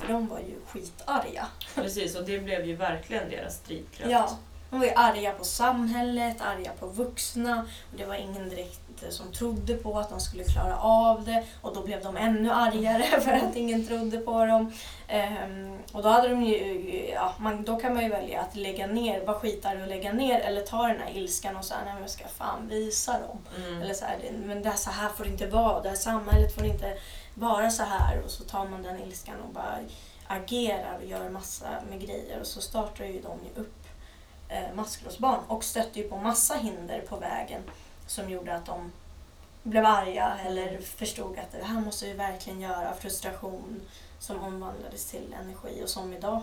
[0.00, 1.46] för de var ju skitarga.
[1.74, 4.10] Precis, och det blev ju verkligen deras drivkraft.
[4.10, 4.36] Ja,
[4.70, 7.66] de var ju arga på samhället, arga på vuxna.
[7.92, 11.44] Och det var ingen direkt eh, som trodde på att de skulle klara av det.
[11.60, 14.72] Och då blev de ännu argare för att ingen trodde på dem.
[15.08, 18.86] Ehm, och då, hade de ju, ja, man, då kan man ju välja att lägga
[18.86, 20.40] ner, vara skitarg och lägga ner.
[20.40, 23.38] Eller ta den här ilskan och säga, nej men jag ska fan visa dem.
[23.56, 23.82] Mm.
[23.82, 25.82] Eller så här, men det här, så här får det inte vara.
[25.82, 26.98] Det här samhället får inte
[27.34, 28.22] vara så här.
[28.24, 29.78] Och så tar man den ilskan och bara
[30.26, 32.40] agerar och gör massa med grejer.
[32.40, 33.79] Och så startar ju de ju upp
[34.50, 37.62] eh, maskrosbarn och stötte ju på massa hinder på vägen
[38.06, 38.92] som gjorde att de
[39.62, 42.94] blev arga eller förstod att det här måste vi verkligen göra.
[43.00, 43.80] Frustration
[44.18, 46.42] som omvandlades till energi och som idag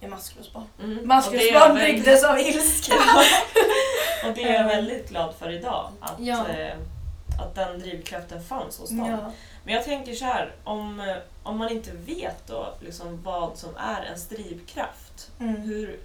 [0.00, 0.64] är maskrosbarn.
[0.82, 1.08] Mm.
[1.08, 2.94] Maskrosbarn jag väldigt- byggdes av ilska.
[4.26, 5.90] Och det är jag väldigt glad för idag.
[6.00, 6.48] Att, Ja.
[6.48, 6.76] eh,
[7.42, 9.06] att den drivkraften fanns hos dem.
[9.10, 9.32] Ja.
[9.64, 13.76] Men jag tänker så här, om, eh, om man inte vet då liksom vad som
[13.76, 15.56] är ens drivkraft, Mm.
[15.56, 16.00] hur,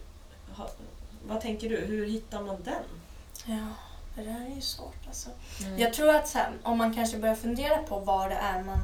[0.58, 0.70] ha,
[1.28, 1.78] vad tänker du?
[1.78, 2.84] Hur hittar man den?
[3.46, 3.66] ja,
[4.16, 5.30] det där är ju svårt alltså.
[5.62, 5.80] Mm.
[5.80, 8.80] Jag tror att sen, om man kanske börjar fundera på vad det är man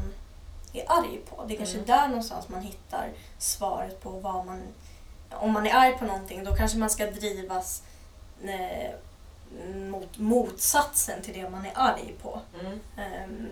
[0.74, 1.46] är arg på.
[1.48, 1.88] Det är kanske Mm.
[1.88, 4.62] där någonstans man hittar svaret på vad man...
[5.32, 7.84] Om man är arg på någonting då kanske man ska drivas
[8.44, 8.92] eh,
[9.76, 12.42] mot motsatsen till det man är arg på.
[12.60, 12.80] Mm.
[12.98, 13.48] Ehm,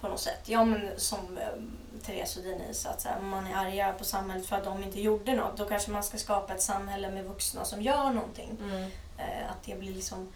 [0.00, 0.40] på något sätt.
[0.44, 4.46] Ja men som um, Therese och Denise, att så här, man är arga på samhället
[4.46, 7.64] för att de inte gjorde något då kanske man ska skapa ett samhälle med vuxna
[7.64, 8.56] som gör någonting.
[8.62, 8.82] Mm.
[9.18, 10.32] Eh, att det blir liksom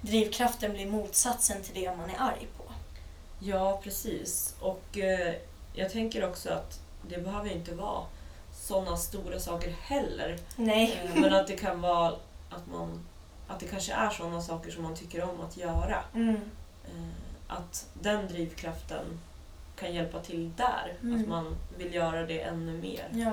[0.00, 2.64] drivkraften blir motsatsen till det man är arg på.
[3.38, 4.54] Ja, precis.
[4.60, 5.34] Och eh,
[5.74, 8.04] jag tänker också att det behöver inte vara
[8.52, 10.38] sådana stora saker heller.
[10.56, 11.00] Nej.
[11.04, 12.08] Eh, men att det kan vara
[12.50, 13.06] att man
[13.48, 16.04] att det kanske är sådana saker som man tycker om att göra.
[16.14, 16.40] Mm.
[16.84, 17.08] Eh,
[17.48, 19.20] att den drivkraften
[19.82, 20.94] kan hjälpa till där.
[21.02, 21.20] Mm.
[21.20, 23.08] Att man vill göra det ännu mer.
[23.12, 23.32] Ja.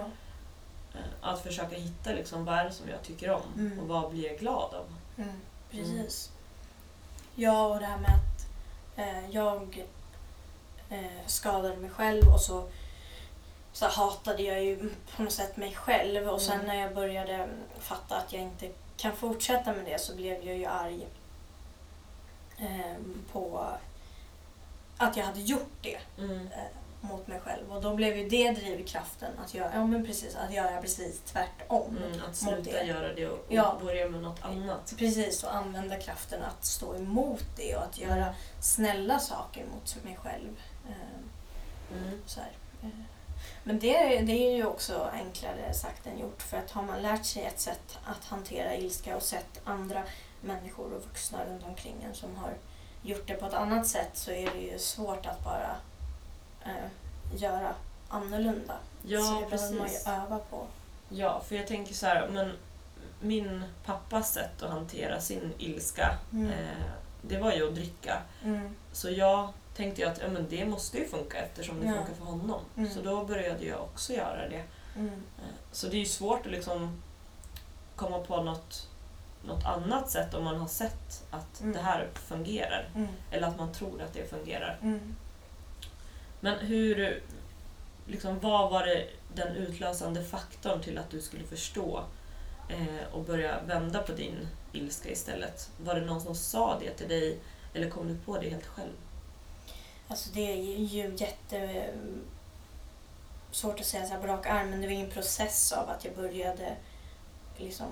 [0.93, 3.79] Eh, att försöka hitta liksom, vad är det som jag tycker om Mm.
[3.79, 4.85] och vad blir jag glad av.
[5.17, 5.41] Mm.
[5.71, 6.31] Precis.
[7.35, 8.47] Ja, och det här med att
[8.97, 9.85] eh, jag
[10.89, 12.67] eh, skadade mig själv och så,
[13.73, 16.29] så hatade jag ju på något sätt mig själv.
[16.29, 16.67] Och sen Mm.
[16.67, 17.47] när jag började
[17.79, 21.07] fatta att jag inte kan fortsätta med det så blev jag ju arg
[22.57, 22.95] eh,
[23.31, 23.67] på
[24.99, 25.97] att jag hade gjort det.
[26.17, 26.49] Mm.
[27.01, 27.71] mot mig själv.
[27.73, 31.97] Och då blev ju det drivkraften att göra, ja, men precis, att göra precis tvärtom.
[31.97, 32.83] Mm, att sluta det.
[32.83, 33.77] göra det och, och Ja.
[33.81, 34.93] börja med något annat.
[34.97, 38.25] Precis, och använda kraften att stå emot det och att göra
[38.61, 40.61] snälla saker mot mig själv.
[40.87, 41.19] Eh,
[41.91, 42.21] Mm.
[42.25, 42.51] Så här.
[42.83, 42.89] Eh,
[43.63, 47.25] Men det, det är ju också enklare sagt än gjort för att har man lärt
[47.25, 50.03] sig ett sätt att hantera ilska och sett andra
[50.41, 52.53] människor och vuxna runt omkring en som har
[53.01, 55.75] gjort det på ett annat sätt så är det ju svårt att bara
[56.65, 56.89] eh,
[57.41, 57.73] göra
[58.09, 58.73] annorlunda.
[59.01, 60.07] så Ja, det behöver man ju precis.
[60.07, 60.67] öva på.
[61.09, 62.51] Ja, för jag tänker så här, men
[63.21, 66.49] min pappas sätt att hantera sin ilska, Mm.
[66.51, 66.83] eh,
[67.21, 68.21] det var ju att dricka.
[68.43, 68.75] Mm.
[68.91, 71.93] Så jag tänkte ju att ja, men det måste ju funka eftersom det Ja.
[71.93, 72.61] funkar för honom.
[72.77, 72.89] Mm.
[72.93, 74.63] Så då började jag också göra det.
[74.95, 75.13] Mm.
[75.37, 77.01] Eh, Så det är ju svårt att liksom
[77.95, 78.87] komma på något,
[79.43, 81.73] något annat sätt om man har sett att Mm.
[81.73, 82.89] det här fungerar.
[82.95, 83.07] Mm.
[83.31, 84.79] Eller att man tror att det fungerar.
[84.81, 85.15] Mm.
[86.39, 87.23] Men hur,
[88.07, 92.03] liksom, vad var det den utlösande faktorn till att du skulle förstå
[92.69, 95.69] eh, och börja vända på din ilska istället?
[95.83, 97.37] Var det någon som sa det till dig
[97.73, 98.91] eller kom du på det helt själv?
[100.07, 101.85] Alltså det är ju jätte
[103.51, 106.05] svårt att säga så här på rak arm men det var en process av att
[106.05, 106.75] jag började
[107.57, 107.87] liksom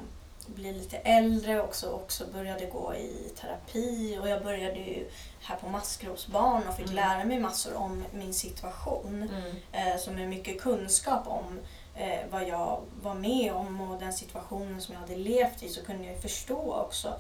[0.48, 5.10] bli lite äldre och också, också började gå i terapi och jag började ju
[5.42, 6.96] här på maskrosbarn och fick Mm.
[6.96, 9.32] lära mig massor om min situation
[9.72, 11.60] eh, som är mycket kunskap om
[11.96, 15.86] eh, vad jag var med om och den situationen som jag hade levt i så
[15.86, 17.20] kunde jag förstå också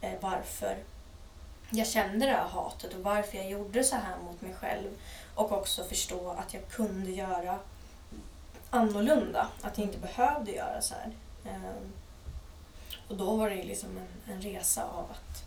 [0.00, 0.76] eh, varför
[1.70, 4.88] jag kände det här hatet och varför jag gjorde så här mot mig själv.
[5.34, 7.58] Och också förstå att jag kunde göra
[8.70, 9.48] annorlunda.
[9.62, 11.12] Att jag inte behövde göra så här.
[11.54, 11.92] Ehm,
[13.08, 15.44] och då var det liksom en, en resa av att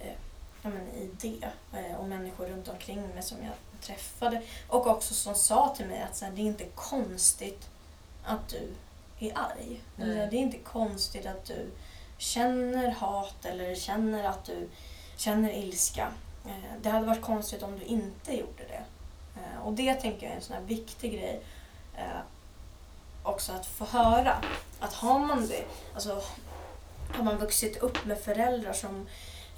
[0.00, 0.12] eh,
[0.62, 5.14] ja, men i det eh, och människor runt omkring mig som jag träffade och också
[5.14, 7.68] som sa till mig att så här, det är inte konstigt
[8.24, 8.72] att du
[9.18, 9.80] är arg.
[9.98, 11.70] Eller, det är inte konstigt att du
[12.18, 14.68] känner hat eller känner att du
[15.16, 16.12] känner ilska.
[16.46, 18.82] Eh, Det hade varit konstigt om du inte gjorde det.
[19.36, 21.40] Eh, Och det tänker jag är en sån här viktig grej.
[21.96, 22.20] eh,
[23.22, 24.36] Också att få höra.
[24.80, 26.22] Att har man det, alltså
[27.12, 29.06] har man vuxit upp med föräldrar som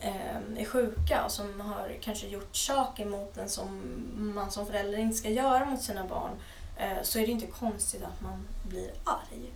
[0.00, 3.80] eh, är sjuka och som har kanske gjort saker mot en som
[4.16, 6.30] man som förälder inte ska göra mot sina barn
[6.76, 9.50] eh, så är det inte konstigt att man blir arg.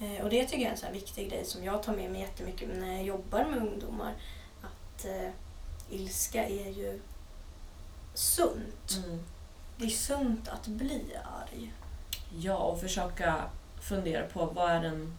[0.00, 2.10] Eh, Och det tycker jag är en sån här viktig grej som jag tar med
[2.10, 4.14] mig jättemycket när jag jobbar med ungdomar.
[4.62, 5.30] Att eh,
[5.90, 7.00] ilska är ju
[8.14, 8.98] sunt.
[9.04, 9.24] Mm.
[9.76, 11.02] Det är sunt att bli
[11.42, 11.72] arg.
[12.38, 13.42] Ja, och försöka
[13.80, 15.16] fundera på vad är den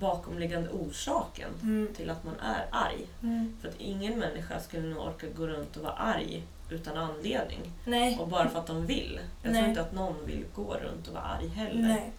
[0.00, 1.94] bakomliggande orsaken Mm.
[1.94, 3.06] till att man är arg.
[3.22, 3.56] Mm.
[3.60, 7.72] För att ingen människa skulle nog orka gå runt och vara arg utan anledning.
[7.84, 8.18] Nej.
[8.18, 9.20] Och bara för att de vill.
[9.42, 9.60] Jag Nej.
[9.60, 11.82] tror inte att någon vill gå runt och vara arg heller.
[11.88, 12.12] Nej,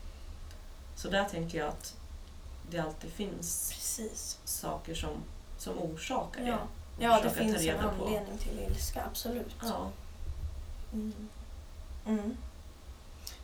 [0.96, 1.96] Så där tänker jag att
[2.72, 4.39] det alltid finns precis.
[4.46, 5.10] saker som,
[5.58, 6.58] som orsakar det.
[7.00, 8.06] Ja, det finns en reda på.
[8.06, 9.56] anledning till ilska, absolut.
[9.63, 9.89] Ja.
[12.06, 12.38] Mm.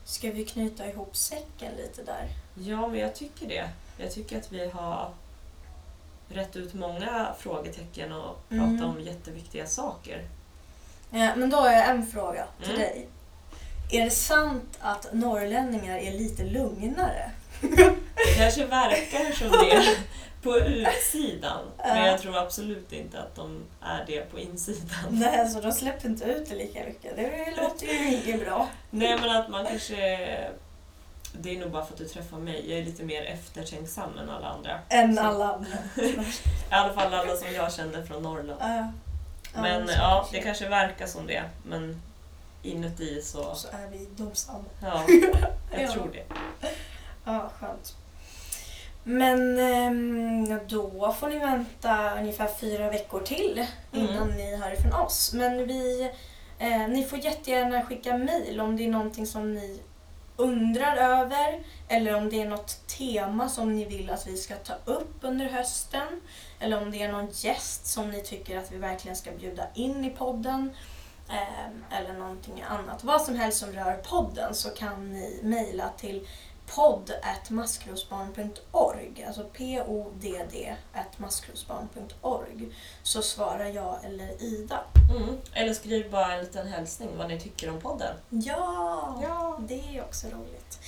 [0.05, 2.27] Ska vi knyta ihop säcken lite där?
[2.55, 3.69] ja, men jag tycker det.
[3.97, 5.09] Jag tycker att vi har
[6.29, 8.83] rätt ut många frågetecken och pratat Mm.
[8.85, 10.27] om jätteviktiga saker.
[11.09, 12.79] Ja, men då har jag en fråga till Mm.
[12.81, 13.07] dig.
[13.91, 17.31] Är det sant att norrlänningar är lite lugnare?
[17.61, 19.97] Det kanske verkar som det
[20.45, 22.07] på utsidan, men Ja.
[22.07, 25.05] jag tror absolut inte att de är det på insidan.
[25.09, 27.15] Nej, så de släpper inte ut det lika mycket.
[27.15, 28.67] Det låter ju inget bra.
[28.89, 29.95] Nej, men att man kanske...
[31.39, 32.69] Det är nog bara för att du träffar mig.
[32.69, 34.79] Jag är lite mer eftertänksam än alla andra.
[34.89, 35.77] Än Så- alla andra.
[36.05, 36.15] I
[36.69, 38.59] alla fall alla som jag känner från Norrland.
[38.61, 38.91] Ja.
[39.61, 41.43] Men så ja, det kanske verkar som det.
[41.65, 42.01] Men
[42.63, 43.55] inuti så...
[43.55, 44.63] Så är vi domsamma.
[44.81, 45.03] Ja,
[45.71, 45.91] jag Ja.
[45.91, 46.23] tror det.
[47.25, 47.95] Ja, skönt.
[49.07, 55.33] Men ehm, då får ni vänta ungefär fyra veckor till innan ni hör ifrån oss.
[55.33, 56.11] Men vi,
[56.59, 59.81] eh, ni får jättegärna skicka mejl om det är någonting som ni
[60.35, 64.73] undrar över eller om det är något tema som ni vill att vi ska ta
[64.85, 66.21] upp under hösten
[66.59, 70.05] eller om det är någon gäst som ni tycker att vi verkligen ska bjuda in
[70.05, 70.71] i podden
[71.29, 73.03] eh, eller någonting annat.
[73.03, 76.27] Vad som helst som rör podden så kan ni mejla till
[76.67, 77.11] podd
[77.49, 80.75] maskrosbarn.org, alltså p-o-d-d
[81.17, 82.67] maskrosbarn.org
[83.03, 84.79] så svarar jag eller Ida.
[85.17, 85.37] Mm.
[85.53, 88.15] Eller skriv bara en liten hälsning vad ni tycker om podden.
[88.29, 89.57] Ja, Ja.
[89.67, 90.79] det är också roligt.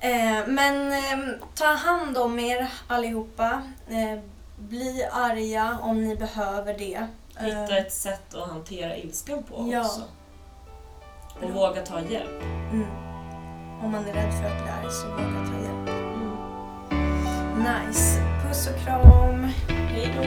[0.00, 3.62] Eh, men eh, ta hand om er allihopa.
[3.88, 4.18] Eh,
[4.58, 7.06] bli arga om ni behöver det.
[7.40, 9.80] Hitta Eh, ett sätt att hantera ilskan på Ja.
[9.80, 10.02] också.
[11.42, 12.42] Och våga ta hjälp.
[12.72, 13.07] Mm.
[13.82, 15.90] Om man är rädd för att bli arg så våga ta hjälp.
[17.56, 18.22] Nice.
[18.42, 19.46] Puss och kram.
[19.68, 20.22] Hej då!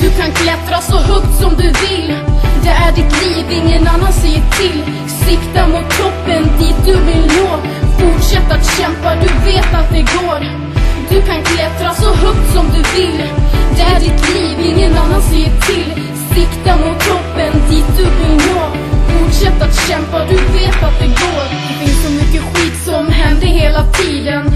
[0.00, 2.18] Du kan klättra så högt som du vill
[2.62, 7.58] Det är ditt liv, ingen annan säger till Sikta mot toppen, dit du vill nå
[7.98, 10.65] Fortsätt att kämpa, du vet att det går
[11.10, 13.22] du kan klättra så högt som du vill.
[13.76, 16.02] Det är ditt liv, ingen annan säger till.
[16.34, 18.60] Sikta mot toppen, dit du vill nå.
[19.08, 21.44] Fortsätt att kämpa, du vet att det går.
[21.50, 24.55] Det finns så mycket skit som händer hela tiden